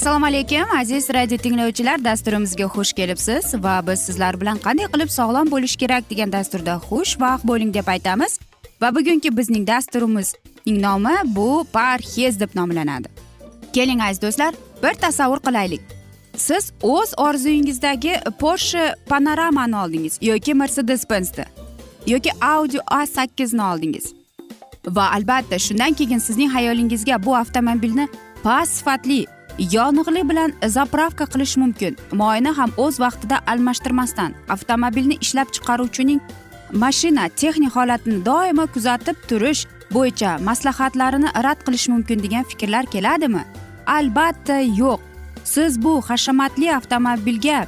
assalomu 0.00 0.26
alaykum 0.26 0.76
aziz 0.78 1.10
radio 1.10 1.36
tinglovchilar. 1.36 2.04
Dasturimizga 2.04 2.64
xush 2.64 2.92
kelibsiz 2.92 3.54
va 3.64 3.86
biz 3.86 4.00
sizlar 4.00 4.40
bilan 4.40 4.58
qanday 4.64 4.88
qilib 4.92 5.10
sog'lom 5.18 5.50
bo'lish 5.50 5.76
kerak 5.76 6.10
degan 6.10 6.32
dasturda 6.32 6.74
xushvaqt 6.88 7.44
bo'ling 7.50 7.74
deb 7.74 7.86
aytamiz. 7.94 8.38
Va 8.82 8.94
bugungi 8.96 9.36
bizning 9.36 9.66
dasturimizning 9.66 10.80
nomi 10.86 11.14
bu 11.36 11.66
parhez 11.72 12.40
deb 12.40 12.50
nomlanadi. 12.54 13.08
Keling 13.72 14.00
aziz 14.02 14.22
do'stlar 14.22 14.54
bir 14.82 14.94
tasavvur 14.94 15.40
qilaylik. 15.46 15.99
Siz 16.46 16.72
o'z 16.82 17.10
orzuyingizdagi 17.16 18.14
porsche 18.40 18.94
panoramani 19.10 19.76
oldingiz 19.76 20.18
yoki 20.22 20.54
mercedes 20.54 21.10
benzni 21.10 21.44
yoki 22.06 22.30
audi 22.40 22.78
a 22.86 23.06
sakkizni 23.06 23.62
oldingiz. 23.62 24.06
Va 24.86 25.10
albatta 25.16 25.58
shundan 25.58 25.92
keyin 25.92 26.18
sizning 26.18 26.50
xayolingizga 26.54 27.22
bu 27.24 27.36
avtomobilni 27.36 28.08
past 28.44 28.72
sifatli 28.72 29.26
yonig'li 29.72 30.22
bilan 30.30 30.54
zapravka 30.76 31.24
qilish 31.32 31.56
mumkin. 31.62 31.96
Moyni 32.12 32.52
ham 32.58 32.70
o'z 32.76 33.00
vaqtida 33.00 33.36
almashtirmasdan 33.46 34.32
avtomobilni 34.54 35.16
ishlab 35.24 35.48
chiqaruvchining 35.54 36.20
mashina 36.82 37.28
texnik 37.40 37.76
holatini 37.76 38.24
doimo 38.30 38.66
kuzatib 38.74 39.16
turish 39.28 39.66
bo'yicha 39.94 40.30
maslahatlarini 40.48 41.28
rad 41.44 41.60
qilish 41.66 41.86
mumkin 41.92 42.18
degan 42.24 42.44
fikrlar 42.50 42.84
keladimi? 42.94 43.44
Albatta 43.86 44.58
yo'q. 44.82 45.09
Siz 45.54 45.82
bu 45.84 45.92
hashamatli 46.08 46.68
avtomobilga 46.78 47.58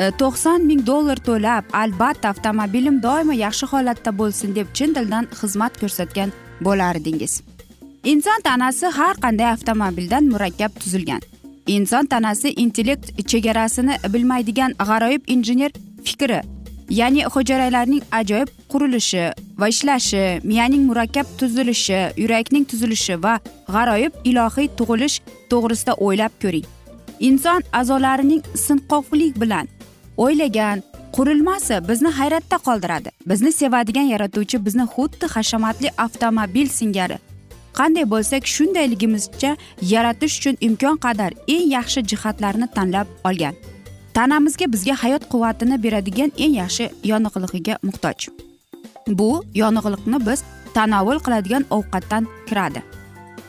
e, 0.00 0.10
to'qson 0.20 0.66
ming 0.70 0.82
dollar 0.86 1.18
to'lab 1.28 1.64
albatta 1.82 2.32
avtomobilim 2.32 3.02
doimo 3.06 3.34
yaxshi 3.44 3.66
holatda 3.72 4.10
bo'lsin 4.20 4.54
deb 4.58 4.68
chin 4.76 4.94
dildan 4.96 5.24
xizmat 5.40 5.72
ko'rsatgan 5.80 6.30
bo'lar 6.66 6.94
edingiz 7.02 7.34
inson 8.04 8.40
tanasi 8.44 8.86
har 8.86 9.14
qanday 9.24 9.46
avtomobildan 9.46 10.24
murakkab 10.24 10.72
tuzilgan. 10.80 11.20
Inson 11.66 12.06
tanasi 12.06 12.48
intellekt 12.56 13.28
chegarasini 13.28 13.98
bilmaydigan 14.12 14.72
g'aroyib 14.78 15.22
injener 15.26 15.70
fikri 16.04 16.40
ya'ni 16.90 17.24
hujayralarning 17.34 18.02
ajoyib 18.20 18.48
qurilishi 18.72 19.24
va 19.60 19.68
ishlashi 19.68 20.40
miyaning 20.44 20.82
murakkab 20.88 21.26
tuzilishi 21.38 22.00
yurakning 22.16 22.64
tuzilishi 22.64 23.22
va 23.22 23.38
g'aroyib 23.68 24.12
ilohiy 24.24 24.68
tug'ilish 24.78 25.20
to'g'risida 25.50 25.92
o'ylab 26.06 26.32
ko'ring. 26.42 26.79
Inson 27.28 27.62
a'zolarining 27.72 28.42
sinqovlik 28.66 29.40
bilan 29.40 29.66
o'ylagan 30.16 30.82
qurilmasi 31.16 31.88
bizni 31.88 32.08
hayratda 32.08 32.56
qoldiradi. 32.66 33.10
Bizni 33.26 33.52
sevadigan 33.52 34.06
yaratuvchi 34.14 34.64
bizni 34.66 34.86
xuddi 34.94 35.26
hashamatli 35.34 35.88
avtomobil 36.04 36.68
singari. 36.78 37.18
Qanday 37.78 38.04
bo'lsak 38.12 38.46
shundayligimizcha 38.54 39.50
yaratish 39.92 40.34
uchun 40.38 40.56
imkon 40.68 40.96
qadar 41.04 41.32
eng 41.54 41.66
yaxshi 41.76 42.00
jihatlarni 42.10 42.66
tanlab 42.76 43.08
olgan. 43.28 43.54
Tanamizga 44.14 44.66
bizga 44.72 44.94
hayot 45.02 45.24
quvvatini 45.32 45.76
beradigan 45.84 46.30
eng 46.44 46.54
yaxshi 46.62 46.84
yonig'lig'iga 47.10 47.74
muhtoj. 47.88 48.18
Bu 49.18 49.30
yonig'liqni 49.62 50.18
biz 50.28 50.40
tanovul 50.74 51.18
qiladigan 51.24 51.64
ovqatdan 51.76 52.26
kiradi. 52.48 52.80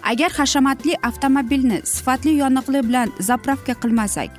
Agar 0.03 0.31
hashamatli 0.31 0.95
avtomobilni 1.03 1.81
sifatli 1.83 2.31
yonig'li 2.41 2.87
bilan 2.87 3.11
zapravka 3.19 3.73
qilmasak 3.73 4.29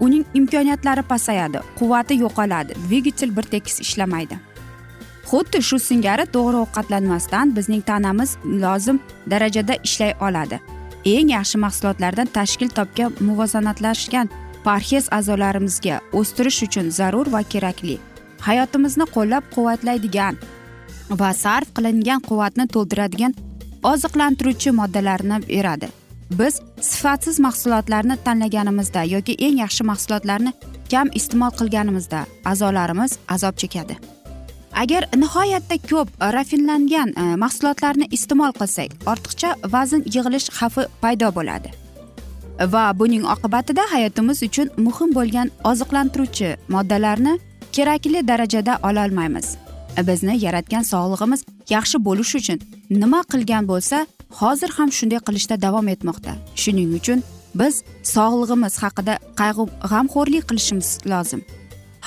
uning 0.00 0.24
imkoniyatlari 0.34 1.02
pasayadi 1.02 1.60
quvvati 1.78 2.14
yo'qoladi 2.24 2.72
dvigatel 2.84 3.36
bir 3.36 3.42
tekis 3.42 3.80
ishlamaydi. 3.80 4.36
Xuddi 5.30 5.62
shu 5.68 5.78
singari 5.78 6.24
to'g'ri 6.34 6.58
ovqatlanmasdan 6.64 7.56
bizning 7.56 7.82
tanamiz 7.90 8.36
lozim 8.64 9.00
darajada 9.30 9.74
ishlay 9.88 10.12
oladi. 10.20 10.60
Eng 11.04 11.28
yaxshi 11.36 11.58
mahsulotlardan 11.64 12.28
tashkil 12.36 12.68
topgan 12.68 13.16
muvozanatlashgan 13.20 14.30
parhez 14.64 15.08
a'zolarimizga 15.18 15.96
o'stirish 16.18 16.62
uchun 16.66 16.86
zarur 16.98 17.26
va 17.34 17.42
kerakli. 17.52 17.96
Hayotimizni 18.46 19.06
qo'llab 19.16 19.44
quvvatlaydigan 19.54 20.34
va 21.20 21.30
sarf 21.42 21.68
qilingan 21.76 22.20
quvvatni 22.28 22.66
to'ldiradigan 22.74 23.32
oziqlantiruvchi 23.82 24.70
moddalarni 24.70 25.40
beradi. 25.48 25.88
Biz 26.30 26.60
sifatsiz 26.80 27.40
mahsulotlarni 27.40 28.16
tanlaganimizda 28.24 29.02
yoki 29.02 29.34
eng 29.46 29.58
yaxshi 29.58 29.84
mahsulotlarni 29.84 30.52
kam 30.90 31.08
iste'mol 31.14 31.52
qilganimizda 31.58 32.26
a'zolarimiz 32.44 33.18
azob 33.28 33.56
chekadi. 33.56 33.96
Agar 34.82 35.02
nihoyatda 35.16 35.76
ko'p 35.90 36.08
rafinlangan 36.36 37.12
e, 37.22 37.36
mahsulotlarni 37.44 38.06
iste'mol 38.10 38.52
qilsak 38.60 38.90
ortiqcha 39.12 39.50
vazn 39.74 40.02
yig'ilish 40.14 40.48
xavfi 40.58 40.82
paydo 41.02 41.30
bo'ladi. 41.38 41.70
Va 42.72 42.84
buning 42.98 43.24
oqibatida 43.34 43.82
hayotimiz 43.92 44.42
uchun 44.42 44.68
muhim 44.86 45.14
bo'lgan 45.18 45.50
oziqlantiruvchi 45.70 46.56
moddalarni 46.68 47.38
kerakli 47.72 48.28
darajada 48.28 48.78
ololmaymiz. 48.88 49.46
Bizni 50.08 50.34
yaratgan 50.44 50.84
sog'lig'imiz 50.92 51.40
yaxshi 51.70 52.04
bo'lishi 52.06 52.36
uchun 52.42 52.58
nima 52.90 53.22
qilgan 53.32 53.66
bo'lsa 53.70 54.06
hozir 54.40 54.70
ham 54.78 54.90
shunday 54.98 55.20
qilishda 55.26 55.56
davom 55.62 55.88
etmoqda. 55.94 56.32
Shuning 56.62 56.94
uchun 56.98 57.22
biz 57.60 57.74
sog'lig'imiz 58.14 58.74
haqida 58.82 59.14
qayg'u 59.40 59.64
g'amxo'rlik 59.90 60.44
qilishimiz 60.48 60.90
lozim. 61.12 61.42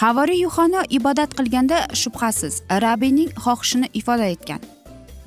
Havoriy 0.02 0.42
yuhano 0.46 0.82
ibodat 0.98 1.32
qilganda 1.38 1.78
shubhasiz 2.02 2.54
rabbiyning 2.86 3.30
xohishini 3.44 3.88
ifoda 4.00 4.28
etgan. 4.36 4.62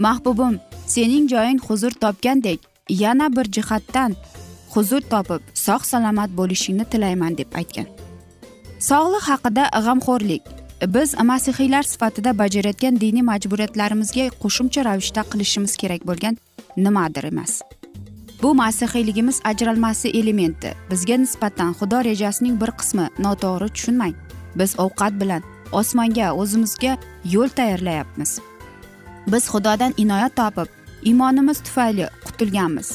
Mahbubim 0.05 0.55
sening 0.95 1.25
joying 1.33 1.61
huzur 1.69 1.93
topgandek 2.03 2.61
yana 3.03 3.27
bir 3.37 3.47
jihatdan 3.57 4.17
huzur 4.75 5.03
topib 5.13 5.43
sog' 5.67 5.85
salomat 5.93 6.31
bo'lishingni 6.39 6.85
tilayman 6.93 7.39
deb 7.41 7.51
aytgan. 7.61 7.87
Sog'liq 8.89 9.25
haqida 9.31 9.65
g'amxo'rlik 9.87 10.43
biz 10.87 11.15
masihiylar 11.15 11.83
sifatida 11.83 12.39
bajarayotgan 12.39 13.01
diniy 13.01 13.23
majburiyatlarimizga 13.23 14.25
qo'shimcha 14.43 14.85
ravishda 14.85 15.23
qilishimiz 15.33 15.77
kerak 15.77 16.07
bo'lgan 16.07 16.37
nimadir 16.77 17.25
emas. 17.25 17.63
Bu 18.43 18.55
masihiyligimiz 18.55 19.41
ajralmasi 19.45 20.09
elementi. 20.09 20.75
Bizga 20.91 21.17
nisbatan 21.17 21.73
xudo 21.79 22.05
rejasining 22.05 22.61
bir 22.61 22.71
qismi 22.81 23.07
noto'g'ri 23.19 23.69
tushunmang. 23.75 24.15
Biz 24.59 24.71
ovqat 24.85 25.21
bilan 25.21 25.43
osmonga 25.73 26.33
o'zimizga 26.33 26.97
yo'l 27.25 27.49
tayyorlayapmiz. 27.49 28.41
Biz 29.33 29.45
xudodan 29.53 29.95
inoyat 29.97 30.37
topib 30.37 30.69
iymonimiz 31.03 31.59
tufayli 31.67 32.07
qutulganmiz. 32.27 32.89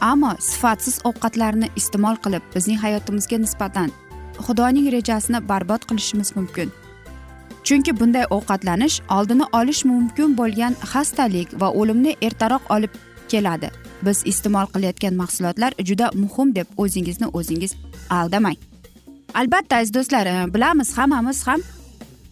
Ammo 0.00 0.32
sifatsiz 0.38 1.00
ovqatlarni 1.08 1.68
iste'mol 1.76 2.16
qilib 2.24 2.42
bizning 2.54 2.78
hayotimizga 2.84 3.36
nisbatan 3.38 3.90
xudoning 4.46 4.92
rejasini 4.92 5.48
barbod 5.48 5.82
qilishimiz 5.88 6.36
mumkin. 6.36 6.85
Chunki 7.66 7.92
bunday 8.00 8.24
ovqatlanish 8.30 9.00
oldini 9.10 9.46
olish 9.58 9.84
mumkin 9.84 10.36
bo'lgan 10.38 10.74
xastalik 10.92 11.48
va 11.60 11.68
o'limni 11.80 12.12
ertaroq 12.26 12.64
olib 12.74 12.92
keladi. 13.28 13.70
Biz 14.06 14.22
iste'mol 14.30 14.66
qilayotgan 14.74 15.14
mahsulotlar 15.22 15.72
juda 15.88 16.10
muhim 16.22 16.54
deb 16.54 16.66
o'zingizni 16.76 17.26
o'zingiz 17.38 17.72
aldamang. 18.10 18.56
Albatta 19.34 19.76
aziz 19.76 19.94
do'stlar 19.94 20.26
e, 20.26 20.54
bilamiz 20.54 20.98
hammamiz 20.98 21.46
ham 21.46 21.60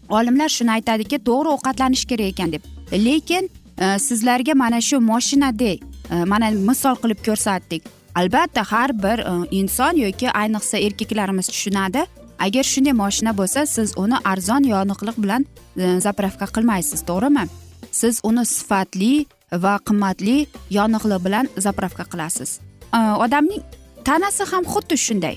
olimlar 0.08 0.48
shuni 0.56 0.70
aytadiki 0.76 1.18
to'g'ri 1.28 1.48
ovqatlanish 1.56 2.04
kerak 2.10 2.26
ekan 2.32 2.52
deb. 2.52 2.62
Lekin 3.06 3.50
e, 3.78 3.98
sizlarga 3.98 4.54
mana 4.54 4.80
shu 4.80 5.00
moshinadek 5.00 5.82
e, 6.10 6.24
mana 6.24 6.50
misol 6.50 6.96
qilib 7.02 7.20
ko'rsatdik. 7.26 7.82
Albatta 8.14 8.62
har 8.72 8.90
bir 9.04 9.18
e, 9.18 9.32
inson 9.60 9.96
yoki 10.06 10.30
ayniqsa 10.30 10.76
erkaklarimiz 10.86 11.46
tushunadi 11.48 12.06
agar 12.38 12.64
shunday 12.64 12.92
moshina 12.92 13.32
bo'lsa 13.36 13.66
siz 13.66 13.94
uni 13.96 14.18
arzon 14.24 14.64
yoniqliq 14.74 15.16
bilan 15.24 15.46
e, 15.76 16.00
zapravka 16.00 16.46
qilmaysiz 16.54 17.04
to'g'rimi? 17.08 17.44
Siz 17.90 18.20
uni 18.28 18.44
sifatli 18.46 19.26
va 19.64 19.74
qimmatli 19.88 20.36
yoniqliq 20.70 21.24
bilan 21.26 21.48
zapravka 21.66 22.04
qilasiz. 22.12 22.60
E, 22.94 22.98
odamning 23.24 23.62
tanasi 24.04 24.44
ham 24.52 24.64
xuddi 24.72 24.96
shunday. 25.06 25.36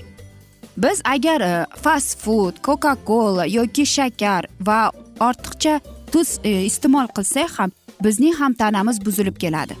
Biz 0.76 1.02
agar 1.14 1.40
e, 1.40 1.66
fast 1.82 2.18
food 2.22 2.62
coca 2.66 2.94
cola 3.08 3.44
yoki 3.46 3.84
shakar 3.96 4.48
va 4.60 4.80
ortiqcha 5.28 5.80
tuz 6.12 6.38
iste'mol 6.44 7.06
qilsak 7.16 7.50
ham 7.58 7.70
bizning 8.04 8.34
ham 8.40 8.54
tanamiz 8.54 9.04
buzilib 9.06 9.36
keladi. 9.44 9.74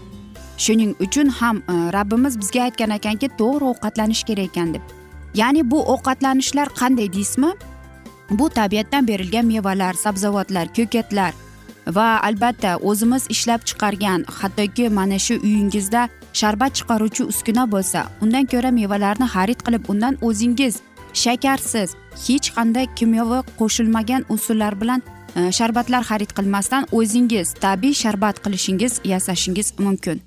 Shuning 0.58 0.94
uchun 1.04 1.28
ham 1.40 1.62
rabbimiz 1.96 2.34
bizga 2.40 2.62
aytgan 2.68 2.90
ekanki 2.98 3.28
to'g'ri 3.40 3.64
ovqatlanish 3.72 4.24
kerak 4.28 4.50
ekan 4.50 4.74
deb. 4.74 4.97
Ya'ni 5.34 5.70
bu 5.70 5.82
ovqatlanishlar 5.82 6.68
qanday 6.68 7.12
deysizmi? 7.12 7.52
Bu 8.30 8.50
tabiatdan 8.50 9.08
berilgan 9.08 9.46
mevalar 9.46 9.94
sabzavotlar 9.94 10.66
ko'katlar 10.76 11.32
va 11.86 12.20
albatta 12.22 12.76
o'zimiz 12.76 13.26
ishlab 13.28 13.60
chiqargan 13.68 14.24
hattoki 14.40 14.88
mana 14.88 15.18
shu 15.18 15.34
uyingizda 15.34 16.08
sharbat 16.32 16.74
chiqaruvchi 16.78 17.22
uskuna 17.24 17.64
bo'lsa 17.72 18.00
undan 18.22 18.44
ko'ra 18.52 18.70
mevalarni 18.80 19.26
xarid 19.34 19.60
qilib 19.66 19.84
undan 19.92 20.14
o'zingiz 20.28 20.74
shakarsiz 21.22 21.90
hech 22.26 22.48
qanday 22.56 22.86
kimyoviy 22.98 23.42
qo'shilmagan 23.60 24.22
usullar 24.34 24.80
bilan 24.80 25.02
e, 25.36 25.52
sharbatlar 25.58 26.02
xarid 26.10 26.32
qilmasdan 26.38 26.84
o'zingiz 26.98 27.54
tabiiy 27.64 27.94
sharbat 28.02 28.36
qilishingiz 28.44 28.92
yasashingiz 29.12 29.68
mumkin. 29.78 30.20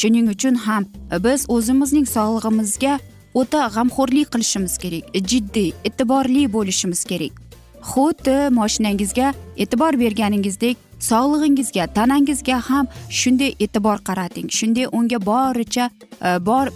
Shuning 0.00 0.26
uchun 0.34 0.54
ham 0.66 0.82
biz 1.26 1.40
o'zimizning 1.48 2.06
sog'lig'imizga 2.16 2.94
o'ta 3.40 3.62
g'amxo'rlik 3.74 4.28
qilishimiz 4.34 4.74
kerak 4.82 5.04
jiddiy 5.30 5.70
e'tiborli 5.88 6.44
bo'lishimiz 6.56 7.02
kerak. 7.10 7.34
Xuddi 7.90 8.36
moshinangizga 8.58 9.28
e'tibor 9.62 9.98
berganingizdek 10.02 10.76
sog'lig'ingizga 11.10 11.86
tanangizga 11.98 12.58
ham 12.68 12.88
shunday 13.20 13.52
e'tibor 13.64 13.98
qarating 14.08 14.48
shunday 14.58 14.86
unga 14.98 15.18
boricha 15.30 15.90
e, 16.28 16.28
bor 16.48 16.66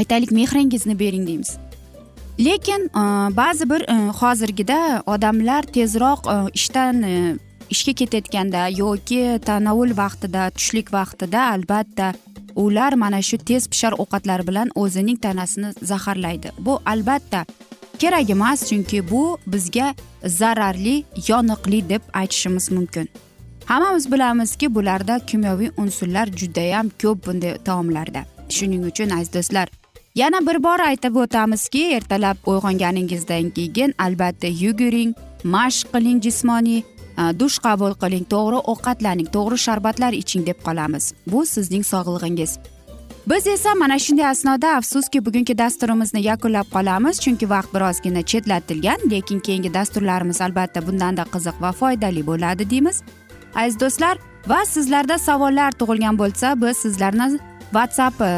aytaylik 0.00 0.32
mehringizni 0.38 0.98
bering 0.98 1.26
deymiz. 1.28 1.56
Lekin 2.46 2.82
e, 3.02 3.04
ba'zi 3.40 3.70
bir 3.70 3.82
e, 3.94 3.96
hozirgida 4.20 4.80
odamlar 5.14 5.62
tezroq 5.76 6.26
ishdan 6.60 7.04
ishga 7.70 7.92
ketayotganda 8.00 8.68
yoki 8.72 9.22
tanovul 9.44 9.92
vaqtida 9.96 10.50
tushlik 10.56 10.92
vaqtida 10.92 11.40
albatta 11.54 12.12
ular 12.64 12.92
mana 13.02 13.20
shu 13.28 13.38
tez 13.38 13.68
pishar 13.72 13.92
ovqatlar 14.02 14.40
bilan 14.48 14.68
o'zining 14.74 15.18
tanasini 15.24 15.70
zaharlaydi. 15.90 16.48
Bu 16.58 16.80
albatta 16.92 17.40
kerak 17.98 18.30
emas 18.30 18.68
chunki 18.68 18.98
bu 19.10 19.38
bizga 19.46 19.94
zararli 20.24 20.96
yoniqli 21.28 21.88
deb 21.88 22.02
aytishimiz 22.20 22.70
mumkin. 22.70 23.08
Hammamiz 23.64 24.12
bilamizki 24.12 24.74
bularda 24.74 25.18
kimyoviy 25.18 25.70
unsurlar 25.76 26.26
judayam 26.26 26.86
ko'p 27.02 27.26
bunday 27.26 27.54
taomlarda. 27.64 28.22
Shuning 28.48 28.82
uchun 28.90 29.10
aziz 29.10 29.32
do'stlar 29.34 29.68
yana 30.14 30.40
bir 30.46 30.62
bor 30.62 30.80
aytib 30.80 31.16
o'tamizki 31.22 31.82
ertalab 31.96 32.36
uyg'onganingizdan 32.46 33.50
keyin 33.58 33.94
albatta 33.98 34.48
yuguring 34.62 35.12
mashq 35.44 35.92
qiling 35.92 36.22
jismoniy 36.26 36.82
Э, 37.18 37.32
dush 37.40 37.58
qabul 37.58 37.94
qiling. 38.02 38.24
To'g'ri 38.34 38.58
ovqatlaning 38.72 39.28
to'g'ri 39.34 39.58
sharbatlar 39.66 40.12
iching 40.22 40.46
deb 40.46 40.58
qolamiz. 40.66 41.12
Bu 41.26 41.46
sizning 41.46 41.84
sog'lig'ingiz. 41.92 42.58
Biz 43.30 43.46
esa 43.46 43.74
mana 43.74 43.98
shunday 43.98 44.26
asnoda 44.26 44.68
afsuski 44.78 45.18
bugungi 45.26 45.58
dasturimizni 45.58 46.20
yakunlab 46.30 46.68
qolamiz 46.74 47.20
chunki 47.24 47.46
vaqt 47.54 47.74
birozgina 47.74 48.22
chetlatilgan 48.30 49.00
lekin 49.12 49.40
keyingi 49.46 49.74
dasturlarimiz 49.74 50.40
albatta 50.46 50.86
bundanda 50.86 51.24
qiziq 51.34 51.56
va 51.64 51.72
foydali 51.80 52.22
bo'ladi 52.30 52.70
deymiz. 52.70 53.02
Aziz 53.54 53.80
do'stlar 53.80 54.16
va 54.50 54.60
sizlarda 54.74 55.18
savollar 55.18 55.70
tug'ilgan 55.80 56.18
bo'lsa 56.22 56.54
biz 56.62 56.76
sizlarni 56.84 57.26
whatsapp 57.76 58.20
e, 58.20 58.30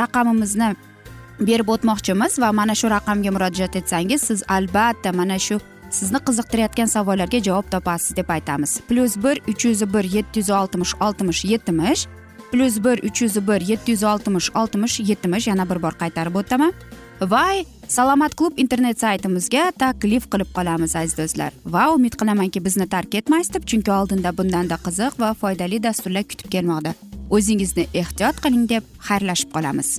raqamimizni 0.00 0.68
berib 1.48 1.68
o'tmoqchimiz 1.74 2.38
va 2.42 2.52
mana 2.52 2.74
shu 2.80 2.90
raqamga 2.96 3.30
murojaat 3.36 3.76
etsangiz 3.80 4.20
siz 4.28 4.42
albatta 4.48 5.12
mana 5.12 5.38
shu 5.38 5.58
sizni 5.90 6.18
qiziqtirayotgan 6.28 6.86
savollarga 6.86 7.40
javob 7.48 7.70
topasiz 7.70 8.16
deb 8.16 8.28
aytamiz. 8.28 8.80
Plyus 8.88 9.16
bir 9.16 9.40
uch 9.48 9.64
yuz 9.64 9.82
bir 9.94 10.04
yetti 10.04 10.40
yuz 10.40 10.50
oltmish 10.50 10.94
oltmish 11.00 11.44
yetmish 11.44 12.06
plyus 12.52 12.84
bir 12.84 13.02
uch 13.02 13.22
yuz 13.22 13.48
bir 13.48 13.60
yetti 13.60 13.90
yuz 13.90 14.02
oltmish 14.04 14.50
oltmish 14.54 15.00
yetmish 15.00 15.46
yana 15.46 15.68
bir 15.70 15.82
bor 15.82 15.94
qaytarib 16.02 16.34
o'taman. 16.34 16.72
Va 17.20 17.44
salomat 17.88 18.34
klub 18.36 18.58
internet 18.58 19.00
saytimizga 19.00 19.70
taklif 19.78 20.28
qilib 20.32 20.50
qolamiz 20.56 20.96
aziz 20.96 21.16
do'stlar. 21.18 21.52
Va 21.66 21.86
umid 21.94 22.18
qilamanki 22.20 22.64
bizni 22.64 22.88
tark 22.88 23.14
etmaysiz 23.14 23.54
deb 23.54 23.64
chunki 23.70 23.92
oldinda 23.92 24.36
bundanda 24.38 24.76
qiziq 24.86 25.20
va 25.20 25.32
foydali 25.34 25.82
dasturlar 25.82 26.28
kutib 26.30 26.52
kelmoqda. 26.54 26.94
O'zingizni 27.30 27.88
ehtiyot 27.94 28.44
qiling 28.44 28.68
deb 28.68 28.84
xayrlashib 29.08 29.50
qolamiz. 29.56 29.98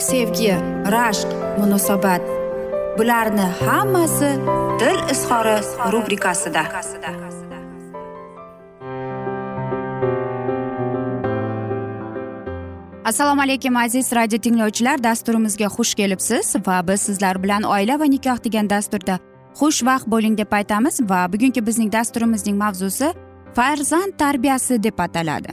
sevgi 0.00 0.54
rashq 0.94 1.28
munosabat. 1.58 2.22
Bularni 2.98 3.46
hammasi 3.66 4.30
dil 4.80 4.98
izhori 5.12 5.56
rubrikasida. 5.92 6.62
Assalomu 13.04 13.42
alaykum 13.42 13.76
aziz 13.76 14.12
radio 14.12 14.38
tinglovchilar. 14.38 15.02
Dasturimizga 15.02 15.66
xush 15.66 15.94
kelibsiz 15.94 16.56
va 16.66 16.88
biz 16.88 17.00
sizlar 17.00 17.42
bilan 17.42 17.62
oila 17.62 18.00
va 18.00 18.04
nikoh 18.04 18.44
degan 18.44 18.70
dasturda 18.70 19.18
xushvaqt 19.60 20.06
bo'ling 20.06 20.38
deb 20.38 20.52
aytamiz 20.52 21.00
va 21.10 21.32
bugungi 21.32 21.66
bizning 21.66 21.92
dasturimizning 21.92 22.56
mavzusi 22.56 23.12
farzand 23.54 24.12
tarbiyasi 24.18 24.82
deb 24.82 24.98
ataladi. 24.98 25.52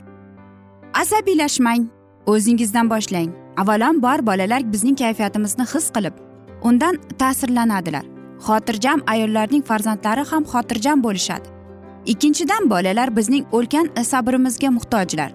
Asabiylashmang 0.93 1.87
o'zingizdan 2.25 2.89
boshlang. 2.89 3.46
Avvalambor 3.57 4.25
bolalar 4.25 4.61
bizning 4.73 4.97
kayfiyatimizni 4.97 5.65
his 5.73 5.89
qilib 5.95 6.13
undan 6.61 6.95
ta'sirlanadilar. 7.19 8.05
Xotirjam 8.45 8.99
ayollarning 9.13 9.63
farzandlari 9.69 10.23
ham 10.31 10.43
xotirjam 10.51 11.03
bo'lishadi. 11.03 11.47
Ikkinchidan 12.05 12.69
bolalar 12.69 13.15
bizning 13.17 13.45
ulkan 13.51 13.89
e, 13.95 14.03
sabrimizga 14.03 14.69
muhtojlar. 14.71 15.31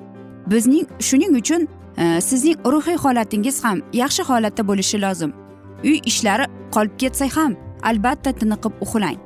Bizning 0.46 0.86
shuning 1.00 1.36
uchun 1.40 1.68
e, 1.96 2.20
sizning 2.20 2.56
ruhiy 2.74 2.96
holatingiz 3.04 3.64
ham 3.64 3.82
yaxshi 3.92 4.22
holatda 4.30 4.62
bo'lishi 4.68 5.00
lozim. 5.04 5.32
Uy 5.84 5.98
ishlari 6.10 6.46
qolib 6.74 6.94
ketsa 7.02 7.26
ham 7.36 7.56
albatta 7.82 8.32
tiniqib 8.40 8.74
uxlang. 8.84 9.18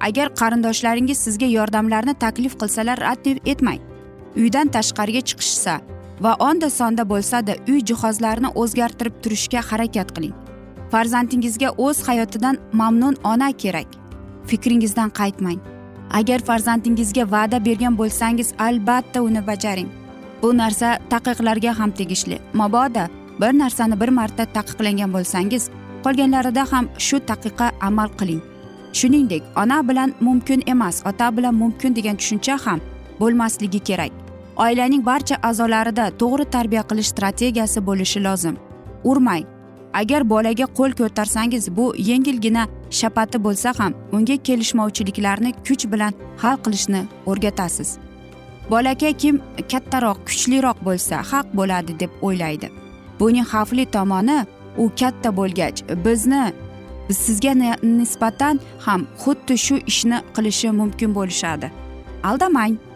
Agar 0.00 0.26
qarindoshlaringiz 0.40 1.18
sizga 1.26 1.46
yordamlarni 1.58 2.14
taklif 2.14 2.54
qilsalar 2.60 3.00
rad 3.00 3.26
etmang. 3.52 3.80
Uydan 4.36 4.68
tashqariga 4.68 5.20
chiqishsa 5.28 5.74
va 6.20 6.34
onda 6.38 6.70
sonda 6.70 7.08
bo'lsada 7.08 7.54
uy 7.68 7.80
jihozlarini 7.88 8.50
o'zgartirib 8.54 9.14
turishga 9.22 9.60
harakat 9.70 10.14
qiling. 10.16 10.34
Farzandingizga 10.90 11.70
o'z 11.86 12.08
hayotidan 12.08 12.58
mamnun 12.72 13.16
ona 13.24 13.52
kerak. 13.52 13.86
Fikringizdan 14.46 15.10
qaytmang. 15.10 15.60
Agar 16.10 16.38
farzandingizga 16.38 17.24
va'da 17.30 17.64
bergan 17.64 17.98
bo'lsangiz 17.98 18.54
albatta 18.58 19.22
uni 19.22 19.46
bajaring. 19.46 19.88
Bu 20.42 20.56
narsa 20.56 20.98
taqiqlarga 21.10 21.78
ham 21.78 21.90
tegishli. 21.90 22.38
Mabodo 22.52 23.04
bir 23.40 23.52
narsani 23.58 24.00
bir 24.00 24.08
marta 24.08 24.44
taqiqlangan 24.44 25.12
bo'lsangiz 25.12 25.70
qolganlarida 26.04 26.72
ham 26.72 26.88
shu 26.98 27.16
taqiqa 27.30 27.70
amal 27.80 28.08
qiling. 28.18 28.42
Shuningdek 28.92 29.42
ona 29.56 29.88
bilan 29.88 30.14
mumkin 30.20 30.62
emas 30.66 31.02
ota 31.06 31.36
bilan 31.36 31.54
mumkin 31.54 31.96
degan 31.96 32.16
tushuncha 32.16 32.58
ham 32.66 32.80
bo'lmasligi 33.20 33.80
kerak. 33.88 34.23
Oilaning 34.56 35.06
barcha 35.06 35.36
a'zolarida 35.42 36.10
to'g'ri 36.20 36.44
tarbiya 36.44 36.82
qilish 36.90 37.10
strategiyasi 37.14 37.86
bo'lishi 37.86 38.24
lozim. 38.24 38.56
Urmang 39.04 39.44
agar 40.00 40.22
bolaga 40.30 40.66
qo'l 40.78 40.92
ko'tarsangiz 41.00 41.76
bu 41.76 41.86
yengilgina 42.10 42.66
shapati 42.90 43.38
bo'lsa 43.46 43.74
ham 43.78 43.92
unga 44.12 44.36
kelishmovchiliklarni 44.46 45.50
kuch 45.66 45.84
bilan 45.92 46.12
hal 46.42 46.56
qilishni 46.64 47.02
o'rgatasiz. 47.26 47.98
Bolakay 48.70 49.12
kim 49.22 49.40
kattaroq 49.72 50.18
kuchliroq 50.28 50.78
bo'lsa 50.86 51.16
haq 51.30 51.46
bo'ladi 51.58 52.00
deb 52.00 52.10
o'ylaydi. 52.26 52.68
Buning 53.20 53.46
xavfli 53.52 53.84
tomoni 53.96 54.38
u 54.82 54.90
katta 55.00 55.30
bo'lgach 55.38 55.78
bizni 56.04 56.44
sizga 57.24 57.52
nisbatan 57.82 58.60
ham 58.86 59.00
xuddi 59.22 59.54
shu 59.66 59.76
ishni 59.90 60.18
qilishi 60.34 60.68
mumkin 60.80 61.10
bo'lishadi. 61.14 61.70
Aldamang! 62.28 62.93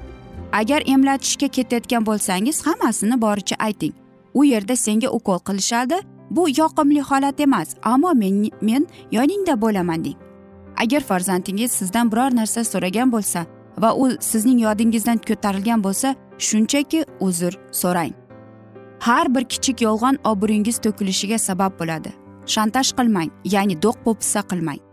Agar 0.53 0.83
emlatishga 0.87 1.49
ketayotgan 1.49 2.07
bo'lsangiz 2.07 2.67
hammasini 2.67 3.21
boricha 3.21 3.57
ayting. 3.59 3.95
U 4.35 4.45
yerda 4.45 4.77
senga 4.77 5.09
ukol 5.11 5.39
qilishadi. 5.39 5.99
Bu 6.31 6.49
yoqimli 6.49 7.01
holat 7.01 7.41
emas 7.41 7.69
ammo 7.83 8.15
men 8.15 8.51
men 8.61 8.87
yoningda 9.13 9.61
bo'laman 9.61 10.05
deng. 10.05 10.17
Agar 10.77 11.01
farzandingiz 11.01 11.73
sizdan 11.73 12.13
biror 12.13 12.37
narsa 12.37 12.65
so'ragan 12.65 13.13
bo'lsa 13.13 13.47
va 13.79 13.95
u 13.95 14.11
sizning 14.21 14.61
yodingizdan 14.61 15.19
ko'tarilgan 15.29 15.85
bo'lsa 15.85 16.15
shunchaki 16.39 17.05
uzr 17.21 17.53
so'rang. 17.73 18.13
Har 19.01 19.35
bir 19.35 19.45
kichik 19.45 19.81
yolg'on 19.83 20.17
obro'yingiz 20.25 20.79
to'kilishiga 20.85 21.39
sabab 21.39 21.73
bo'ladi. 21.81 22.11
Shantaj 22.47 22.93
qilmang 22.99 23.31
ya'ni 23.45 23.83
do'q 23.83 23.97
po'pisa 24.05 24.43
qilmang. 24.51 24.88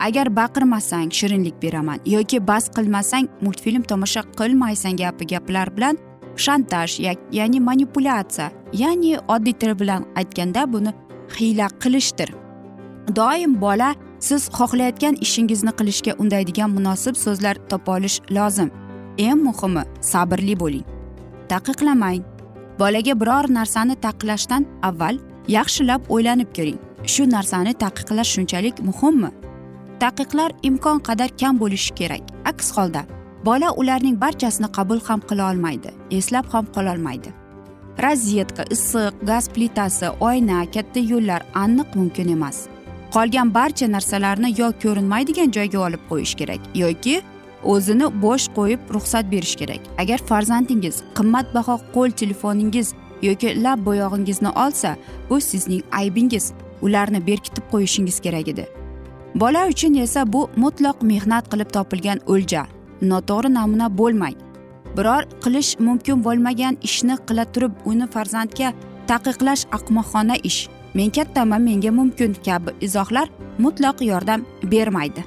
Agar 0.00 0.36
baqirmasang 0.36 1.10
shirinlik 1.10 1.62
beraman 1.62 2.00
yoki 2.06 2.46
bas 2.48 2.68
qilmasang 2.76 3.28
multfilm 3.40 3.82
tomosha 3.82 4.22
qilmaysan 4.38 4.96
gapi 4.96 5.26
gaplar 5.26 5.76
bilan 5.76 5.96
shantaj 6.36 7.00
ya'ni 7.32 7.60
manipulyatsiya 7.60 8.50
ya'ni 8.72 9.18
oddiy 9.28 9.52
til 9.60 9.78
bilan 9.80 10.04
aytganda 10.16 10.72
buni 10.72 10.92
hiyla 11.36 11.68
qilishdir. 11.82 12.30
Doim 13.16 13.60
bola 13.60 13.94
siz 14.20 14.48
xohlayotgan 14.56 15.14
ishingizni 15.20 15.72
qilishga 15.78 16.12
undaydigan 16.22 16.70
munosib 16.70 17.14
so'zlar 17.24 17.56
topa 17.70 17.92
olish 17.96 18.20
lozim. 18.30 18.70
Eng 19.18 19.40
muhimi 19.46 19.82
sabrli 20.00 20.54
bo'ling. 20.62 20.84
Taqiqlamang. 21.48 22.22
Bolaga 22.80 23.14
biror 23.20 23.46
narsani 23.58 23.94
taqiqlashdan 24.06 24.62
avval 24.88 25.16
yaxshilab 25.48 26.00
o'ylanib 26.14 26.50
ko'ring. 26.56 26.78
Shu 27.12 27.22
narsani 27.36 27.72
taqiqlash 27.84 28.30
shunchalik 28.36 28.76
muhimmi? 28.88 29.30
Taqiqlar 30.04 30.50
imkon 30.62 30.98
qadar 31.08 31.30
kam 31.40 31.60
bo'lishi 31.60 31.94
kerak. 31.94 32.22
Aks 32.44 32.70
holda 32.76 33.02
bola 33.46 33.72
ularning 33.80 34.20
barchasini 34.20 34.68
qabul 34.76 35.00
ham 35.08 35.20
qila 35.28 35.50
olmaydi 35.50 35.90
eslab 36.18 36.46
ham 36.52 36.66
qololmaydi 36.76 37.30
rozetka 38.04 38.64
issiq 38.76 39.12
gaz 39.30 39.48
plitasi 39.54 40.08
oyna 40.28 40.58
katta 40.74 41.00
yo'llar 41.12 41.42
aniq 41.54 41.88
mumkin 41.98 42.28
emas. 42.36 42.58
Qolgan 43.14 43.54
barcha 43.54 43.86
narsalarni 43.92 44.50
yo 44.60 44.68
ko'rinmaydigan 44.82 45.50
joyga 45.56 45.78
olib 45.86 46.02
qo'yish 46.10 46.34
kerak 46.40 46.62
yoki 46.82 47.16
o'zini 47.74 48.06
bo'sh 48.24 48.46
qo'yib 48.56 48.80
ruxsat 48.94 49.30
berish 49.34 49.56
kerak. 49.60 49.82
Agar 50.02 50.18
farzandingiz 50.30 50.96
qimmatbaho 51.18 51.76
qo'l 51.94 52.10
telefoningiz 52.22 52.88
yoki 53.28 53.54
lab 53.64 53.78
bo'yog'ingizni 53.88 54.50
olsa 54.64 54.96
bu 55.30 55.40
sizning 55.50 55.82
aybingiz. 56.00 56.52
Ularni 56.82 57.20
berkitib 57.26 57.64
qo'yishingiz 57.72 58.20
kerak 58.20 58.48
edi. 58.54 58.66
Bola 59.40 59.66
uchun 59.68 59.94
esa 59.94 60.32
bu 60.32 60.48
mutlaq 60.56 61.02
mehnat 61.02 61.44
qilib 61.52 61.70
topilgan 61.76 62.18
o'lja. 62.32 62.62
Noto'g'ri 63.10 63.50
namuna 63.54 63.88
bo'lmang. 63.98 64.36
Biror 64.96 65.22
qilish 65.44 65.70
mumkin 65.86 66.24
bo'lmagan 66.26 66.74
ishni 66.88 67.16
qila 67.28 67.44
turib 67.52 67.72
uni 67.90 68.06
farzandga 68.14 68.72
taqiqlash 69.10 69.64
ahmoqona 69.76 70.36
ish. 70.50 70.60
Men 70.94 71.10
kattaman 71.16 71.62
menga 71.68 71.90
mumkin 71.98 72.36
kabi 72.46 72.70
izohlar 72.86 73.26
mutlaq 73.64 73.96
yordam 74.10 74.40
bermaydi. 74.72 75.22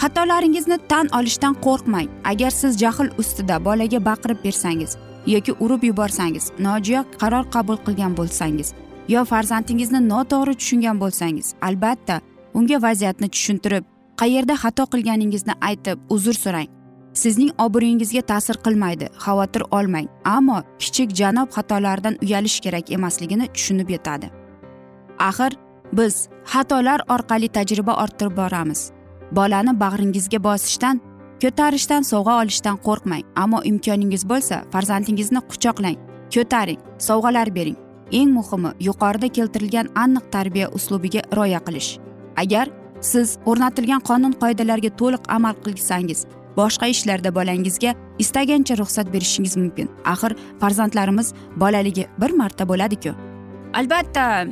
Xatolaringizni 0.00 0.78
tan 0.90 1.06
olishdan 1.18 1.54
qo'rqmang. 1.66 2.08
Agar 2.30 2.50
siz 2.60 2.72
jahl 2.82 3.08
ustida 3.20 3.64
bolaga 3.64 4.04
baqirib 4.08 4.44
bersangiz 4.44 4.92
yoki 5.26 5.52
urib 5.60 5.82
yuborsangiz 5.84 6.50
nojo'ya 6.58 7.04
qaror 7.20 7.44
qabul 7.54 7.76
qilgan 7.86 8.16
bo'lsangiz 8.16 8.72
yo 9.08 9.24
farzandingizni 9.24 10.00
noto'g'ri 10.08 10.54
tushungan 10.60 11.00
bo'lsangiz 11.02 11.54
albatta 11.68 12.20
unga 12.54 12.78
vaziyatni 12.82 13.28
tushuntirib 13.34 13.84
qayerda 14.20 14.54
xato 14.62 14.84
qilganingizni 14.92 15.54
aytib 15.68 15.98
uzr 16.14 16.36
so'rang. 16.44 16.68
Sizning 17.22 17.50
obro'yingizga 17.64 18.22
ta'sir 18.30 18.56
qilmaydi 18.64 19.06
xavotir 19.24 19.62
olmang 19.78 20.06
ammo 20.36 20.58
kichik 20.82 21.10
janob 21.20 21.48
xatolardan 21.56 22.18
uyalish 22.24 22.60
kerak 22.64 22.92
emasligini 22.96 23.46
tushunib 23.54 23.88
yetadi. 23.94 24.30
Axir 25.28 25.52
biz 25.92 26.28
xatolar 26.52 27.00
orqali 27.14 27.48
tajriba 27.56 27.94
orttirib 28.02 28.36
boramiz. 28.36 28.80
Bolani 29.38 29.72
bag'ringizga 29.82 30.38
bosishdan 30.48 31.00
ko'tarishdan 31.42 32.02
sovg'a 32.12 32.34
olishdan 32.42 32.76
qo'rqmang 32.86 33.24
ammo 33.42 33.60
imkoningiz 33.70 34.24
bo'lsa 34.32 34.56
farzandingizni 34.72 35.40
quchoqlang 35.50 35.98
ko'taring 36.34 36.80
sovg'alar 37.08 37.48
bering. 37.58 37.78
Eng 38.18 38.30
muhimi 38.36 38.70
yuqorida 38.88 39.28
keltirilgan 39.36 39.86
aniq 40.04 40.24
tarbiya 40.34 40.66
uslubiga 40.76 41.20
rioya 41.36 41.60
qilish. 41.66 41.90
Agar 42.36 42.68
siz 43.00 43.38
o'rnatilgan 43.46 44.00
qonun 44.00 44.32
qoidalarga 44.42 44.90
to'liq 45.00 45.22
amal 45.36 45.54
qilsangiz 45.64 46.26
boshqa 46.56 46.86
ishlarda 46.94 47.34
bolangizga 47.34 47.94
istagancha 48.18 48.78
ruxsat 48.78 49.12
berishingiz 49.12 49.56
mumkin. 49.56 49.88
Axir 50.04 50.36
farzandlarimiz 50.60 51.34
bolaligi 51.56 52.06
bir 52.20 52.30
marta 52.30 52.68
bo'ladiku. 52.68 53.14
Albatta 53.74 54.46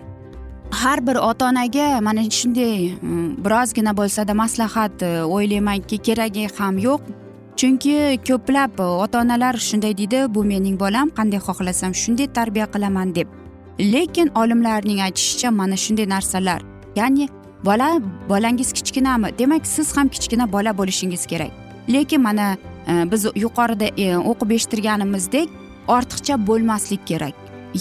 har 0.70 1.06
bir 1.06 1.16
ota 1.16 1.48
onaga 1.48 2.00
mana 2.00 2.22
shunday 2.30 2.92
mm, 3.02 3.44
birozgina 3.44 3.96
bo'lsada 3.96 4.34
maslahat 4.34 5.02
e, 5.02 5.22
o'ylaymanki 5.22 5.98
keragi 5.98 6.48
ham 6.58 6.78
yo'q. 6.78 7.02
Chunki 7.56 8.20
ko'plab 8.28 8.78
ota 9.04 9.20
onalar 9.20 9.54
shunday 9.68 9.96
deydi 10.00 10.34
bu 10.34 10.44
mening 10.44 10.80
bolam 10.80 11.08
qanday 11.18 11.40
xohlasam 11.48 11.92
shunday 12.02 12.28
tarbiya 12.38 12.66
qilaman 12.74 13.14
deb. 13.14 13.28
Lekin 13.80 14.28
olimlarning 14.40 15.00
aytishicha 15.06 15.50
mana 15.50 15.76
shunday 15.84 16.06
narsalar 16.14 16.60
ya'ni 16.96 17.28
bola 17.64 18.00
bolangiz 18.28 18.72
kichkinami? 18.72 19.38
Demak 19.38 19.66
siz 19.66 19.96
ham 19.96 20.08
kichkina 20.08 20.52
bola 20.52 20.78
bo'lishingiz 20.78 21.26
kerak. 21.26 21.50
Lekin 21.88 22.20
mana 22.22 22.56
e, 22.88 23.12
biz 23.12 23.24
yuqorida 23.24 23.84
e, 23.84 24.16
o'qib 24.16 24.50
eshittirganimizdek 24.50 25.48
ortiqcha 25.88 26.46
bo'lmaslik 26.46 27.06
kerak. 27.06 27.34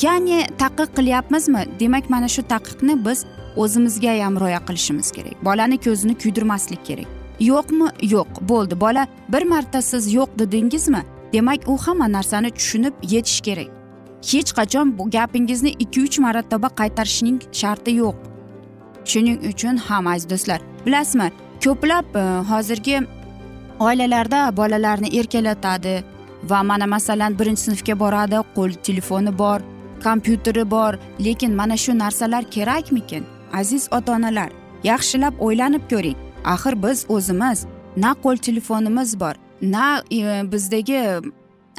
Ya'ni 0.03 0.47
taqiq 0.57 0.89
qilyapmizmi? 0.97 1.65
Demak 1.79 2.09
mana 2.09 2.27
shu 2.27 2.41
taqiqni 2.41 3.05
biz 3.05 3.25
o'zimizga 3.55 4.13
ham 4.25 4.39
rioya 4.39 4.59
qilishimiz 4.67 5.11
kerak. 5.11 5.45
Bolani 5.45 5.77
ko'zini 5.77 6.17
kuydirmaslik 6.17 6.85
kerak. 6.85 7.07
Yo'qmi? 7.39 7.87
Yo'q. 8.01 8.27
Bo'ldi. 8.49 8.79
Bola 8.81 9.07
bir 9.29 9.43
marta 9.45 9.81
siz 9.81 10.13
yo'q 10.13 10.29
dedingizmi? 10.39 11.01
Demak 11.33 11.67
u 11.67 11.77
hamma 11.77 12.11
narsani 12.11 12.51
tushunib 12.51 12.93
yetish 13.03 13.41
kerak. 13.41 13.69
Hech 14.31 14.51
qachon 14.57 14.97
bu 14.97 15.09
gapingizni 15.09 15.69
ikki 15.69 16.01
uch 16.01 16.19
marotaba 16.19 16.67
qaytarishning 16.79 17.39
sharti 17.51 17.91
yo'q. 18.01 18.15
Shuning 19.11 19.37
uchun 19.51 19.75
ham 19.87 20.07
aziz 20.13 20.29
do'stlar 20.31 20.59
bilasizmi 20.85 21.27
ko'plab 21.63 22.05
e, 22.21 22.23
hozirgi 22.51 22.97
oilalarda 23.87 24.39
bolalarni 24.59 25.09
erkalatadi 25.19 25.95
va 26.49 26.59
mana 26.69 26.87
masalan 26.95 27.39
birinchi 27.39 27.61
sinfga 27.67 27.99
boradi 28.03 28.37
qo'l 28.55 28.71
telefoni 28.87 29.31
bor 29.41 29.59
kompyuteri 30.05 30.71
bor 30.75 30.93
lekin 31.25 31.51
mana 31.59 31.77
shu 31.83 31.91
narsalar 32.03 32.43
kerakmikin 32.55 33.23
aziz 33.53 33.83
ota 33.91 34.11
onalar 34.17 34.49
yaxshilab 34.83 35.33
o'ylanib 35.39 35.83
ko'ring. 35.91 36.17
Axir 36.45 36.83
biz 36.83 37.05
o'zimiz 37.09 37.65
na 37.97 38.11
qo'l 38.23 38.37
telefonimiz 38.37 39.19
bor 39.19 39.35
na 39.61 40.01
e, 40.11 40.51
bizdagi 40.51 41.01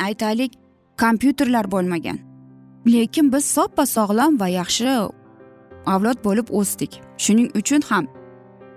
aytaylik 0.07 0.53
kompyuterlar 1.01 1.71
bo'lmagan. 1.73 2.19
Lekin 2.87 3.33
biz 3.33 3.45
soppa 3.45 3.87
sog'lom 3.87 4.41
va 4.41 4.49
yaxshi 4.49 4.89
avlod 5.87 6.19
bo'lib 6.25 6.49
o'sdik. 6.61 7.08
Shuning 7.25 7.49
uchun 7.61 7.83
ham 7.91 8.05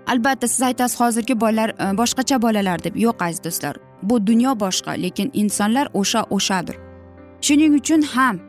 albatta 0.06 0.48
siz 0.48 0.62
aytasiz 0.62 1.00
hozirgi 1.00 1.40
bolalar 1.40 1.70
e, 1.70 1.96
boshqacha 2.00 2.42
bolalar 2.42 2.84
deb. 2.84 2.96
Yo'q 2.96 3.24
aziz 3.24 3.44
do'stlar 3.44 3.76
bu 4.02 4.26
dunyo 4.26 4.52
boshqa 4.64 4.92
lekin 5.04 5.30
insonlar 5.32 5.88
o'sha 5.94 6.22
o'shadir. 6.30 6.76
Shuning 7.40 7.74
uchun 7.80 8.02
ham 8.02 8.40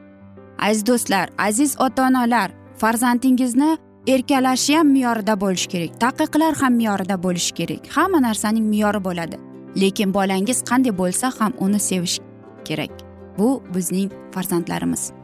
aziz 0.59 0.85
do'stlar 0.85 1.29
aziz 1.37 1.75
ota 1.79 2.07
onalar 2.07 2.51
farzandingizni 2.77 3.77
erkalashi 4.07 4.77
ham 4.77 4.87
me'yorida 4.95 5.41
bo'lishi 5.43 5.67
kerak 5.73 5.91
taqiqlar 6.05 6.53
ham 6.61 6.73
me'yorida 6.79 7.23
bo'lishi 7.23 7.53
kerak. 7.53 7.81
Hamma 7.95 8.19
narsaning 8.27 8.65
me'yori 8.73 9.03
bo'ladi 9.07 9.37
lekin 9.81 10.13
bolangiz 10.13 10.63
qanday 10.69 10.93
bo'lsa 11.01 11.33
ham 11.39 11.51
uni 11.59 11.79
sevish 11.79 12.19
kerak. 12.65 12.91
Bu 13.37 13.63
bizning 13.75 14.11
farzandlarimiz. 14.31 15.22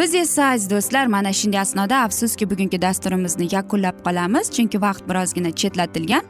Biz 0.00 0.14
esa 0.14 0.44
aziz 0.44 0.70
do'stlar 0.70 1.06
mana 1.06 1.32
shunday 1.32 1.60
asnoda 1.60 1.96
afsuski 1.96 2.50
bugungi 2.50 2.82
dasturimizni 2.82 3.48
yakunlab 3.52 3.96
qolamiz. 4.04 4.50
Chunki 4.50 4.80
vaqt 4.80 5.08
birozgina 5.08 5.50
chetlatilgan. 5.50 6.22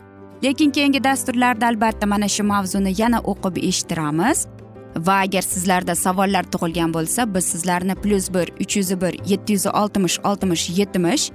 Lekin 0.44 0.70
keyingi 0.70 1.04
dasturlarda 1.04 1.66
albatta 1.66 2.06
mana 2.06 2.28
shu 2.28 2.44
mavzuni 2.44 2.92
yana 3.02 3.18
o'qib 3.20 3.56
eshittiramiz. 3.68 4.46
Va 5.06 5.14
agar 5.26 5.42
sizlarda 5.42 5.94
savollar 5.94 6.44
tug'ilgan 6.52 6.94
bo'lsa 6.94 7.35
biz 7.35 7.44
sizlarni 7.44 7.94
plyus 7.94 8.26
bir 8.35 8.46
uch 8.61 8.76
yuz 8.76 8.90
bir 9.00 9.14
yetti 9.30 9.52
yuz 9.52 9.66
oltmish 9.66 10.18
oltmish 10.24 10.64
yetmish 10.78 11.30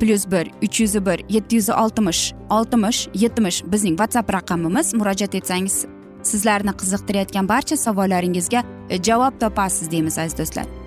plyus 0.00 0.26
bir 0.32 0.50
uch 0.62 0.80
yuz 0.80 0.94
bir 1.06 1.18
yetti 1.28 1.56
yuz 1.56 1.70
oltmish 1.70 2.32
oltmish 2.50 3.08
yetmish 3.14 3.64
bizning 3.72 3.96
whatsapp 4.00 4.34
raqamimiz. 4.34 4.94
Murojaat 4.94 5.34
etsangiz 5.34 5.86
sizlarni 6.22 6.70
qiziqtirayotgan 6.80 7.48
barcha 7.48 7.76
savollaringizga 7.76 8.64
javob 9.02 9.40
topasiz 9.40 9.90
deymiz 9.90 10.18
aziz 10.18 10.38
do'stlar. 10.38 10.79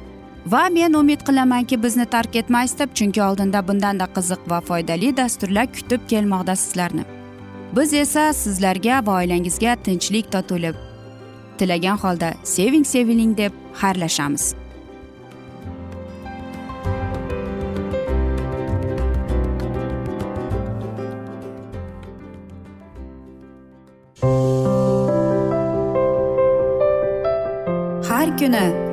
Va 0.46 0.70
men 0.70 0.94
umid 0.94 1.22
qilamanki 1.28 1.84
bizni 1.84 2.06
tark 2.06 2.36
etmaysiz 2.36 2.80
deb 2.80 2.96
chunki 2.96 3.24
oldinda 3.24 3.68
bundanda 3.68 4.08
qiziq 4.16 4.50
va 4.50 4.62
foydali 4.62 5.18
dasturlar 5.18 5.68
kutib 5.74 6.02
kelmoqda 6.08 6.56
sizlarni. 6.56 7.06
Biz 7.76 7.94
esa 7.94 8.34
sizlarga 8.34 9.06
va 9.06 9.16
oilangizga 9.22 9.76
tinchlik 9.76 10.32
totuvlik 10.32 10.76
tilagan 11.58 11.98
holda 11.98 12.34
seving 12.44 12.86
seviling 12.86 13.38
deb 13.38 13.52
xayrlashamiz. 13.82 14.56
Har 28.10 28.38
kuni 28.38 28.93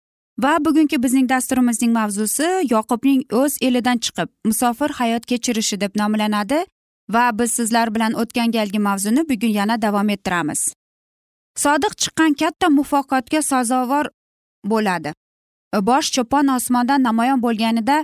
Va 0.43 0.65
bugungi 0.65 1.03
bizning 1.03 1.29
dasturimizning 1.29 1.91
mavzusi 1.93 2.47
yoqubning 2.73 3.21
o'z 3.41 3.57
elidan 3.67 3.97
chiqib 4.05 4.29
musofir 4.49 4.89
hayot 4.99 5.25
kechirishi 5.31 5.81
deb 5.81 5.91
nomlanadi 6.01 6.59
va 7.15 7.25
biz 7.39 7.51
sizlar 7.59 7.95
bilan 7.95 8.13
o'tgan 8.21 8.51
galgi 8.51 8.79
mavzuni 8.79 9.29
bugun 9.29 9.53
yana 9.59 9.81
davom 9.81 10.09
ettiramiz. 10.15 10.61
Sodiq 11.63 11.93
chiqqan 12.01 12.33
katta 12.41 12.67
muvaffaqiyatga 12.77 13.41
sazovor 13.51 14.05
bo'ladi. 14.71 15.13
Bosh 15.89 16.11
cho'pon 16.15 16.47
osmondan 16.57 17.03
namoyon 17.03 17.39
bo'lganida 17.45 17.97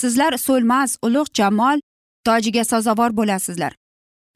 sizlar 0.00 0.32
so'lmas 0.46 0.90
ulug' 1.06 1.34
jamol 1.38 1.78
tojiga 2.26 2.64
sazovor 2.64 3.10
bo'lasizlar. 3.18 3.72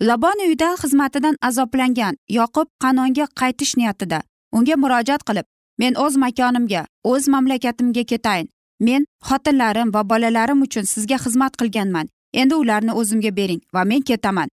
Labon 0.08 0.38
uyida 0.46 0.70
xizmatidan 0.82 1.36
azoblangan 1.48 2.14
yoqub 2.38 2.68
qanonga 2.82 3.26
qaytish 3.40 3.76
niyatida? 3.80 4.18
Unga 4.56 4.74
murojaat 4.82 5.22
qilib 5.28 5.46
men 5.78 5.94
o'z 6.04 6.16
makonimga 6.16 6.86
o'z 7.04 7.28
mamlakatimga 7.28 8.04
ketayin. 8.12 8.48
Men 8.80 9.06
xotinlarim 9.28 9.94
va 9.94 10.02
bolalarim 10.10 10.62
uchun 10.62 10.84
sizga 10.92 11.16
xizmat 11.24 11.56
qilganman. 11.60 12.06
Endi 12.32 12.54
ularni 12.54 12.92
o'zimga 12.92 13.36
bering 13.36 13.60
va 13.74 13.84
men 13.84 14.02
ketaman. 14.02 14.48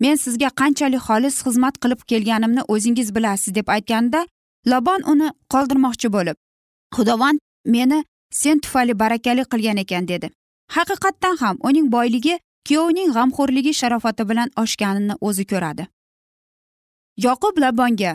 Men 0.00 0.16
sizga 0.16 0.48
qanchalik 0.60 1.02
xolis 1.08 1.36
xizmat 1.46 1.74
qilib 1.82 2.00
kelganimni 2.10 2.62
o'zingiz 2.74 3.14
bilasiz 3.16 3.54
deb 3.54 3.68
aytganida 3.76 4.26
lobon 4.66 5.00
uni 5.12 5.28
qoldirmoqchi 5.52 6.08
bo'lib 6.16 6.36
xudovand 6.96 7.38
meni 7.64 8.04
sen 8.30 8.58
tufayli 8.58 8.98
barakali 8.98 9.44
qilgan 9.52 9.76
ekan 9.84 10.08
dedi. 10.08 10.30
Haqiqatdan 10.76 11.36
ham 11.42 11.56
uning 11.68 11.92
boyligi 11.92 12.38
kuyovining 12.68 13.10
g'amxo'rligi 13.16 13.72
sharofati 13.80 14.28
bilan 14.30 14.48
oshganini 14.62 15.14
o'zi 15.20 15.44
ko'radi. 15.52 15.86
Yoqub 17.26 17.58
labonga 17.64 18.12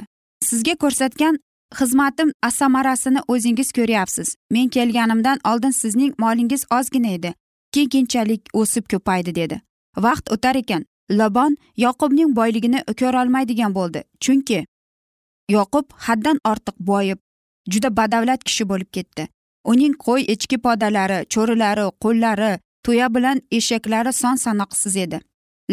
sizga 0.50 0.76
ko'rsatgan 0.84 1.40
xizmatim 1.74 2.32
samarasini 2.52 3.20
o'zingiz 3.28 3.72
ko'ryapsiz. 3.72 4.36
Men 4.52 4.70
kelganimdan 4.70 5.40
oldin 5.46 5.72
sizning 5.72 6.14
molingiz 6.18 6.66
ozgina 6.72 7.08
edi. 7.08 7.34
Keyin 7.74 7.90
keyinchalik 7.90 8.42
o'sib 8.54 8.84
ko'paydi 8.92 9.36
dedi. 9.36 9.62
Vaqt 9.98 10.32
o'tar 10.32 10.56
ekan. 10.56 10.86
Labon 11.12 11.58
yoqubning 11.78 12.36
boyligini 12.36 12.84
ko'rolmaydigan 13.00 13.76
bo'ldi. 13.76 14.04
Chunki 14.20 14.66
yoqub 15.50 15.86
haddan 16.06 16.40
ortiq 16.52 16.76
boyib 16.80 17.20
juda 17.72 17.98
badavlat 17.98 18.44
kishi 18.44 18.70
bo'lib 18.70 18.90
ketdi. 18.92 19.28
Uning 19.66 19.94
qo'y 20.06 20.26
echki 20.34 20.58
podalari 20.58 21.20
cho'rilari 21.34 21.86
qo'llari 22.04 22.60
tuya 22.86 23.08
bilan 23.16 23.42
eshaklari 23.52 24.14
son 24.14 24.36
sanoqsiz 24.36 24.98
edi. 25.06 25.20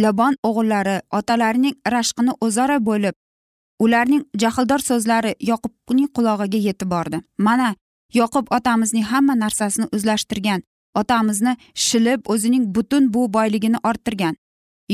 Labon 0.03 0.35
o'g'illari 0.49 0.97
otalarining 1.19 1.75
rashqini 1.95 2.33
o'zaro 2.41 2.79
bo'lib 2.89 3.15
ularning 3.85 4.23
jahldor 4.43 4.81
so'zlari 4.89 5.33
yoqubning 5.51 6.09
qulog'iga 6.17 6.61
yetib 6.69 6.91
bordi. 6.95 7.19
Mana 7.39 7.75
yoqub 8.21 8.47
otamizning 8.57 9.05
hamma 9.13 9.35
narsasini 9.45 9.87
o'zlashtirgan 9.97 10.63
otamizni 11.01 11.57
shilib 11.87 12.31
o'zining 12.35 12.65
butun 12.75 13.13
bu 13.15 13.27
boyligini 13.37 13.79
orttirgan. 13.91 14.35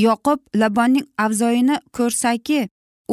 Yoqub 0.05 0.39
labonning 0.61 1.07
avzoyini 1.25 1.79
ko'rsaki 1.97 2.59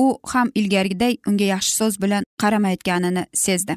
u 0.03 0.07
ham 0.33 0.51
ilgarigiday 0.55 1.17
unga 1.29 1.47
yaxshi 1.55 1.73
so'z 1.81 2.01
bilan 2.03 2.23
qaramayotganini 2.43 3.25
sezdi. 3.45 3.77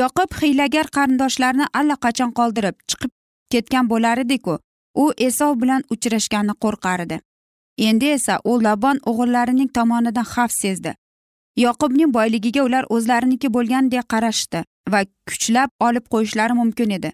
Yoqub 0.00 0.36
hiylagar 0.40 0.86
qarindoshlarini 0.96 1.66
allaqachon 1.80 2.32
qoldirib 2.38 2.76
chiqib 2.88 3.12
ketgan 3.52 3.88
bo'lar 3.92 4.18
ediku 4.24 4.58
u 5.02 5.04
esov 5.28 5.56
bilan 5.62 5.82
uchrashgani 5.94 6.54
qo'rqar 6.64 7.06
edi. 7.06 7.20
Endi 7.88 8.06
esa 8.16 8.34
u 8.44 8.52
labon 8.64 8.96
o'g'illarining 9.10 9.70
tomonidan 9.76 10.26
xavf 10.32 10.52
sezdi. 10.62 10.94
Yoqubning 11.64 12.12
boyligiga 12.16 12.62
ular 12.68 12.84
o'zlariniki 12.94 13.48
bo'lgandek 13.56 14.08
qarashdi 14.12 14.60
va 14.92 15.00
kuchlab 15.28 15.70
olib 15.86 16.04
qo'yishlari 16.12 16.54
mumkin 16.60 16.90
edi. 16.98 17.10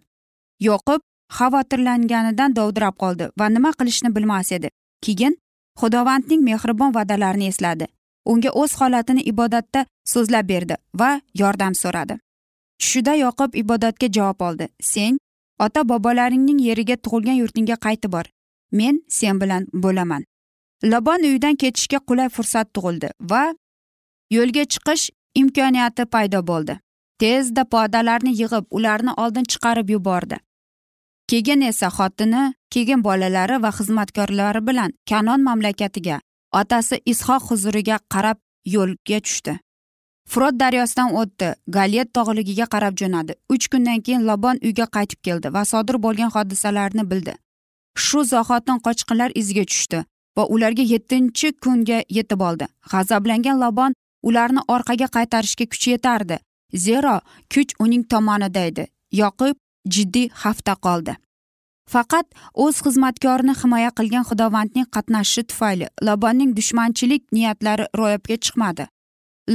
Yoqub 0.69 1.01
xavotirlanganidan 1.39 2.57
dovdirab 2.59 2.97
qoldi 3.03 3.31
va 3.39 3.47
nima 3.49 3.71
qilishni 3.79 4.15
bilmas 4.17 4.53
edi. 4.53 4.69
Keyin 5.05 5.35
xudovandning 5.81 6.43
mehribon 6.49 6.95
va'dalarini 6.99 7.47
esladi. 7.53 7.87
Unga 8.33 8.51
o'z 8.61 8.73
holatini 8.81 9.23
ibodatda 9.33 9.87
so'zlab 10.13 10.49
berdi 10.53 10.77
va 11.01 11.11
yordam 11.41 11.75
so'radi. 11.83 12.19
Tushida 12.81 13.15
yoqub 13.25 13.55
ibodatga 13.63 14.07
javob 14.17 14.41
oldi. 14.49 14.69
Sen 14.93 15.19
ota 15.65 15.89
bobolaringning 15.89 16.61
yeriga 16.69 16.97
tug'ilgan 17.05 17.39
yurtingga 17.43 17.77
qaytib 17.87 18.13
bor. 18.17 18.27
Men 18.73 19.03
sen 19.09 19.41
bilan 19.41 19.69
bo'laman. 19.73 20.25
Labon 20.85 21.23
uydan 21.23 21.57
ketishga 21.57 21.99
qulay 22.09 22.29
fursat 22.29 22.69
tug'ildi 22.75 23.11
va 23.31 23.55
yo'lga 24.31 24.65
chiqish 24.73 25.11
imkoniyati 25.35 26.05
paydo 26.05 26.41
bo'ldi. 26.51 26.79
Tezda 27.21 27.65
podalarni 27.65 28.33
yig'ib 28.41 28.65
ularni 28.71 29.13
oldin 29.23 29.45
chiqarib 29.53 29.91
yubordi. 29.91 30.37
Keyin 31.29 31.61
esa 31.61 31.89
xotini 31.89 32.43
keyin 32.71 33.05
bolalari 33.05 33.63
va 33.63 33.71
xizmatkorlari 33.79 34.67
bilan 34.67 34.91
kanon 35.11 35.41
mamlakatiga 35.49 36.21
otasi 36.61 37.01
ishoq 37.13 37.43
huzuriga 37.51 37.97
qarab 38.15 38.39
yo'lga 38.75 39.21
tushdi. 39.27 39.55
Frot 40.33 40.55
daryosidan 40.61 41.15
o'tdi 41.21 41.49
galet 41.77 42.09
tog'ligiga 42.17 42.67
qarab 42.75 42.95
jo'nadi. 43.01 43.33
Uch 43.55 43.67
kundan 43.73 44.01
keyin 44.07 44.27
lobon 44.29 44.57
uyga 44.67 44.87
qaytib 44.97 45.21
keldi 45.27 45.53
va 45.57 45.63
sodir 45.73 45.97
bo'lgan 46.05 46.31
hodisalarni 46.37 47.05
bildi. 47.11 47.35
Shu 48.05 48.25
zohotin 48.33 48.79
qochqinlar 48.87 49.31
iziga 49.41 49.65
tushdi. 49.71 50.05
Va 50.37 50.47
ularga 50.55 50.83
yettinchi 50.83 51.53
kunga 51.63 52.03
yetib 52.19 52.41
oldi. 52.41 52.67
G'azablangan 52.91 53.61
lobon 53.65 53.95
ularni 54.23 54.61
orqaga 54.69 55.09
qaytarishga 55.17 55.67
kuchi 55.73 55.91
yetardi. 55.95 56.39
Zero 56.75 57.21
kuch 57.53 57.73
uning 57.79 58.05
tomonida 58.13 58.67
edi. 58.71 58.87
Yoqib 59.13 59.57
jiddiy 59.95 60.29
xavfda 60.43 60.75
qoldi. 60.87 61.17
Faqat 61.93 62.27
o'z 62.65 62.81
xizmatkorini 62.85 63.55
himoya 63.61 63.91
qilgan 63.99 64.25
xudovandning 64.31 64.89
qatnashishi 64.95 65.43
tufayli 65.51 65.87
lobonning 66.07 66.57
dushmanchilik 66.57 67.23
niyatlari 67.37 67.85
ro'yobga 68.01 68.37
chiqmadi. 68.45 68.85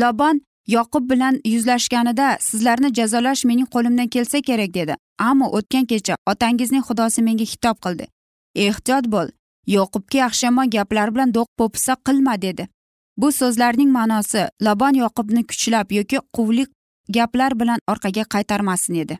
Lobon 0.01 0.41
yoqub 0.75 1.09
bilan 1.11 1.41
yuzlashganida 1.53 2.27
sizlarni 2.47 2.93
jazolash 2.99 3.43
mening 3.49 3.67
qo'limdan 3.73 4.07
kelsa 4.15 4.41
kerak 4.41 4.73
dedi. 4.73 4.95
Ammo 5.19 5.47
o'tgan 5.57 5.85
kecha 5.91 6.15
otangizning 6.31 6.83
xudosi 6.89 7.21
menga 7.27 7.45
xitob 7.53 7.77
qildi. 7.85 8.05
Ehtiyot 8.55 9.05
bo'l. 9.13 9.29
Yoqubga 9.75 10.17
yaxshi 10.23 10.45
yomon 10.47 10.69
gaplar 10.75 11.13
bilan 11.13 11.33
do'q 11.37 11.49
po'pisa 11.59 11.95
qilma 12.07 12.35
dedi. 12.45 12.67
Bu 13.17 13.31
so'zlarning 13.39 13.89
ma'nosi 13.97 14.47
labon 14.67 14.93
yoqubni 15.03 15.41
kuchlab 15.49 15.87
yoki 15.97 16.17
quvlik 16.35 16.69
gaplar 17.17 17.59
bilan 17.59 17.79
orqaga 17.91 18.23
qaytarmasin 18.33 18.95
edi 19.03 19.17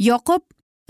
yoqub 0.00 0.42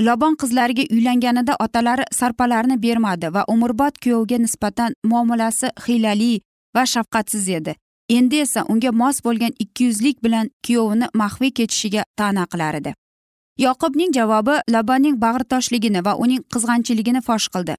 lobon 0.07 0.35
qizlariga 0.41 0.85
uylanganida 0.95 1.57
otalari 1.65 2.05
sarpalarni 2.19 2.77
bermadi 2.83 3.35
va 3.35 3.45
umrbod 3.55 3.99
kuyovga 4.03 4.39
nisbatan 4.39 4.95
muomalasi 5.05 5.69
hiylali 5.87 6.41
va 6.77 6.87
shafqatsiz 6.87 7.49
edi. 7.49 7.75
Endi 8.09 8.37
esa 8.45 8.65
unga 8.73 8.93
mos 8.93 9.21
bo'lgan 9.25 9.53
ikkiyuzlik 9.65 10.23
bilan 10.25 10.51
kuyovini 10.67 11.07
maxfiy 11.15 11.51
ketishiga 11.59 12.05
ta'na 12.17 12.47
qilar 12.53 12.75
edi. 12.81 12.95
Yoqubning 13.59 14.15
javobi 14.19 14.57
labanning 14.75 15.17
bag'ritoshligini 15.25 16.05
va 16.07 16.15
uning 16.25 16.43
qizg'anchiligini 16.55 17.23
fosh 17.29 17.49
qildi. 17.55 17.75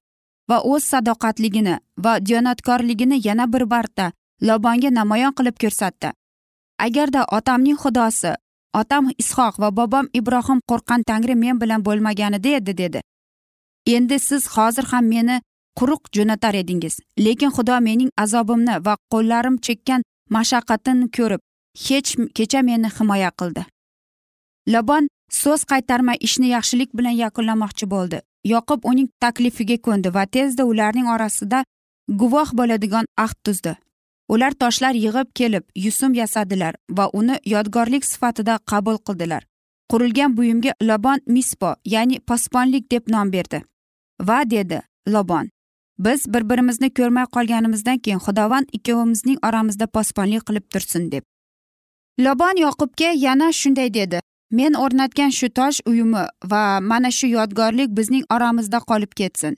Va 0.50 0.58
o'z 0.72 0.84
sadoqatligini 0.92 1.74
va 2.04 2.12
diyonatkorligini 2.26 3.20
yana 3.26 3.52
bir 3.52 3.64
marta 3.72 4.12
lobonga 4.48 4.90
namoyon 4.98 5.32
qilib 5.38 5.56
ko'rsatdi. 5.62 6.08
Agarda 6.86 7.24
otamning 7.38 7.78
xudosi 7.82 8.32
otam 8.80 9.10
ishoq 9.22 9.54
va 9.62 9.68
bobom 9.78 10.06
ibrohim 10.18 10.60
qo'rqqan 10.70 11.02
tangri 11.08 11.34
men 11.34 11.60
bilan 11.60 11.84
bo'lmaganida 11.86 12.50
edi 12.58 12.76
dedi. 12.82 13.00
Endi 13.86 14.18
siz 14.18 14.48
hozir 14.54 14.84
ham 14.92 15.04
meni 15.14 15.36
quruq 15.78 16.02
jo'natar 16.16 16.54
edingiz 16.62 16.94
lekin 17.18 17.50
xudo 17.56 17.80
mening 17.88 18.10
azobimni 18.24 18.74
va 18.86 18.94
qo'llarim 19.12 19.56
chekkan 19.66 20.00
mashaqqatini 20.36 21.06
ko'rib 21.16 21.40
hech 21.86 22.10
kecha 22.36 22.60
meni 22.68 22.88
himoya 22.98 23.30
qildi. 23.40 23.62
Labon 24.68 25.08
so'z 25.30 25.64
qaytarmay 25.64 26.16
ishni 26.20 26.48
yaxshilik 26.48 26.90
bilan 26.98 27.16
yakunlamoqchi 27.24 27.90
bo'ldi. 27.90 28.20
Yoqub 28.44 28.84
uning 28.84 29.08
taklifiga 29.20 29.76
ko'ndi 29.86 30.14
va 30.14 30.26
tezda 30.26 30.64
ularning 30.64 31.06
orasida 31.14 31.64
guvoh 32.08 32.52
bo'ladigan 32.58 33.06
ahd 33.16 33.38
tuzdi. 33.44 33.76
Ular 34.28 34.52
toshlar 34.52 34.94
yig'ib 34.94 35.28
kelib 35.34 35.64
yusum 35.74 36.14
yasadilar 36.14 36.74
va 36.90 37.08
uni 37.12 37.38
yodgorlik 37.44 38.04
sifatida 38.04 38.58
qabul 38.70 38.98
qildilar. 39.06 39.42
Qurilgan 39.90 40.36
buyumga 40.36 40.72
lobon 40.82 41.18
mispo 41.26 41.74
ya'ni 41.84 42.20
posponlik 42.20 42.90
deb 42.90 43.08
nom 43.08 43.32
berdi. 43.32 43.62
Va 44.20 44.50
dedi 44.50 44.80
lobon 45.08 45.50
biz 45.98 46.34
bir 46.34 46.50
birimizni 46.50 46.88
ko'rmay 46.98 47.26
qolganimizdan 47.34 47.98
keyin 47.98 48.18
xudovand 48.26 48.66
ikkovimizning 48.72 49.38
oramizda 49.48 49.86
posponlik 49.86 50.46
qilib 50.48 50.66
tursin 50.72 51.12
deb. 51.12 51.24
Lobon 52.20 52.56
yoqubga 52.64 53.10
yana 53.26 53.52
shunday 53.52 53.94
dedi 53.94 54.20
men 54.58 54.74
o'rnatgan 54.84 55.32
shu 55.38 55.48
tosh 55.58 55.80
uyumi 55.90 56.24
va 56.50 56.62
mana 56.90 57.10
shu 57.18 57.26
yodgorlik 57.36 57.90
bizning 57.98 58.24
oramizda 58.34 58.78
qolib 58.90 59.12
ketsin. 59.20 59.54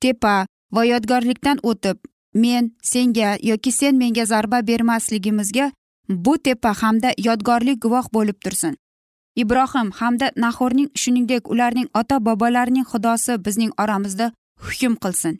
Tepa 0.00 0.34
va 0.74 0.82
yodgorlikdan 0.92 1.58
o'tib 1.70 1.98
men 2.34 2.64
senga 2.92 3.30
yoki 3.50 3.72
sen 3.72 3.94
menga 4.02 4.24
zarba 4.32 4.58
bermasligimizga 4.70 5.70
bu 6.08 6.38
tepa 6.38 6.72
hamda 6.82 7.10
yodgorlik 7.28 7.78
guvoh 7.84 8.06
bo'lib 8.12 8.38
tursin. 8.44 8.76
Ibrohim 9.36 9.90
hamda 9.98 10.30
nahorning 10.36 10.90
shuningdek 10.94 11.50
ularning 11.52 11.88
ota 12.00 12.16
bobolarining 12.26 12.86
xudosi 12.90 13.38
bizning 13.46 13.72
oramizda 13.82 14.26
hukm 14.66 14.94
qilsin. 15.02 15.34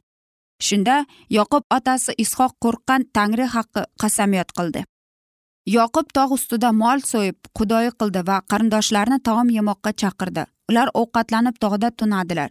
Shunda 0.66 0.96
yoqub 1.36 1.64
otasi 1.76 2.12
ishoq 2.24 2.52
qo'rqqan 2.64 3.00
tangri 3.16 3.46
haqqi 3.54 3.82
qasamyod 4.00 4.50
qildi. 4.58 4.84
Yoqub 5.66 6.10
tog' 6.12 6.34
ustida 6.36 6.72
mol 6.72 7.00
so'yib 7.10 7.36
xudoyi 7.58 7.92
qildi 8.00 8.22
va 8.28 8.40
qarindoshlarini 8.50 9.18
taom 9.28 9.48
yemoqqa 9.56 9.92
chaqirdi. 10.02 10.44
Ular 10.70 10.88
ovqatlanib 11.00 11.56
tog'da 11.60 11.90
tunadilar. 11.90 12.50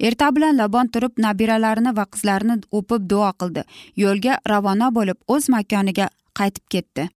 Erta 0.00 0.30
bilan 0.36 0.56
labon 0.56 0.88
turib 0.94 1.20
nabiralarini 1.24 1.92
va 1.96 2.04
qizlarini 2.12 2.56
o'pib 2.78 3.08
duo 3.10 3.30
qildi. 3.40 3.62
Yo'lga 4.02 4.38
ravona 4.50 4.88
bo'lib 4.96 5.18
o'z 5.34 5.48
makoniga 5.54 6.08
qaytib 6.38 6.64
ketdi. 6.74 7.08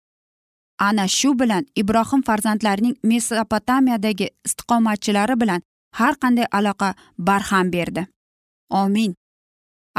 Ana 0.87 1.07
shu 1.07 1.33
bilan 1.39 1.65
ibrohim 1.81 2.21
farzandlarining 2.27 2.95
mesopotamiyadagi 3.03 4.27
istiqomatchilari 4.47 5.39
bilan 5.41 5.61
har 5.99 6.13
qanday 6.23 6.47
aloqa 6.59 6.93
barham 7.17 7.71
berdi. 7.71 8.07
Omin. 8.69 9.15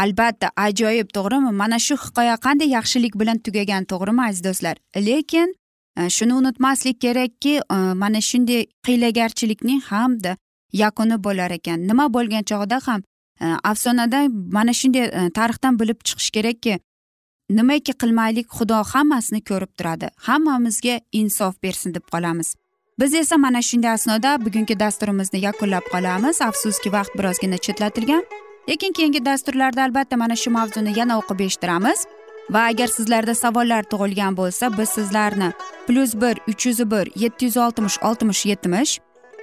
Albatta 0.02 0.50
ajoyib 0.56 1.08
to'g'rimi? 1.16 1.52
Mana 1.62 1.78
shu 1.86 1.96
hikoya 2.04 2.36
qanday 2.46 2.68
yaxshilik 2.76 3.14
bilan 3.20 3.38
tugagan 3.46 3.84
to'g'rimi 3.92 4.22
aziz 4.28 4.42
do'stlar? 4.46 4.76
Lekin 5.08 5.54
e, 5.98 6.08
shuni 6.16 6.34
unutmaslik 6.40 7.00
kerakki 7.04 7.54
e, 7.76 7.78
mana 8.02 8.20
shunday 8.30 8.66
hiylagarchilikning 8.88 9.80
hamda 9.90 10.36
yakuni 10.82 11.16
bo'lar 11.26 11.50
ekan. 11.58 11.86
Nima 11.90 12.06
bo'lgan 12.16 12.44
chog'da 12.50 12.80
ham 12.86 13.00
e, 13.40 13.46
afsonada 13.70 14.20
mana 14.58 14.72
shunday 14.80 15.30
tarixdan 15.38 15.80
bilib 15.80 15.98
chiqish 16.08 16.30
kerakki 16.36 16.78
nimaki 17.50 17.92
qilmaylik 18.02 18.48
xudo 18.56 18.82
hammasini 18.92 19.40
ko'rib 19.50 19.72
turadi. 19.78 20.10
Hammamizga 20.28 21.00
insof 21.12 21.62
bersin 21.62 21.94
deb 21.94 22.04
qolamiz. 22.12 22.54
Biz 23.00 23.14
esa 23.14 23.36
mana 23.36 23.62
shunday 23.62 23.90
asnoda 23.90 24.30
bugungi 24.44 24.80
dasturimizni 24.80 25.40
yakunlab 25.40 25.86
qolamiz. 25.94 26.42
Afsuski 26.42 26.92
vaqt 26.92 27.18
birozgina 27.18 27.58
chetlatilgan. 27.66 28.22
Lekin 28.68 28.92
keyingi 28.92 29.24
dasturlarda 29.24 29.82
albatta 29.82 30.16
mana 30.16 30.36
shu 30.36 30.50
mavzuni 30.50 30.98
yana 30.98 31.18
o'qib 31.20 31.40
eshittiramiz. 31.46 32.06
Va 32.50 32.62
agar 32.70 32.88
sizlarda 32.96 33.34
savollar 33.34 33.82
tug'ilgan 33.92 34.36
bo'lsa 34.36 34.70
biz 34.78 34.88
sizlarni 34.88 35.50
plyus 35.86 36.14
bir 36.22 36.36
uch 36.50 36.66
yuz 36.66 36.78
bir 36.90 37.10
yetti 37.22 37.44
yuz 37.44 37.56
oltmish 37.56 37.98
oltmish 38.02 38.46
yetmish 38.46 38.98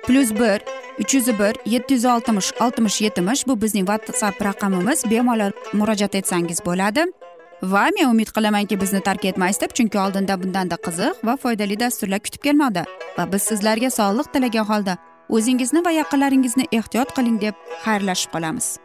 plyus 0.05 0.31
bir 0.39 0.61
uch 1.01 1.13
yuz 1.15 1.27
bir 1.39 1.53
yetti 1.65 1.93
yuz 1.93 2.05
oltmish 2.05 2.49
oltmish 2.61 3.01
yetmish 3.01 3.47
bu 3.47 3.61
bizning 3.61 3.87
whatsapp 3.87 4.45
raqamimiz. 4.45 5.05
Bemalol 5.11 5.51
murojaat 5.73 6.15
etsangiz 6.15 6.65
bo'ladi. 6.65 7.05
Va 7.63 7.89
men 7.95 8.09
umid 8.09 8.29
qilamanki 8.35 8.81
bizni 8.81 9.01
tark 9.01 9.25
etmaysiz 9.25 9.61
deb 9.61 9.71
chunki 9.77 9.99
oldinda 9.99 10.43
bundanda 10.43 10.75
qiziq 10.75 11.25
va 11.27 11.37
foydali 11.43 11.79
dasturlar 11.79 12.19
kutib 12.19 12.41
kelmoqda. 12.47 12.85
Va 13.17 13.31
biz 13.33 13.41
sizlarga 13.41 13.89
sog'liq 13.99 14.27
tilagan 14.33 14.65
holda 14.71 14.97
o'zingizni 15.29 15.85
va 15.85 15.91
yaqinlaringizni 15.91 16.65
ehtiyot 16.71 17.15
qiling 17.17 17.37
deb 17.41 17.55
xayrlashib 17.85 18.31
qolamiz. 18.35 18.84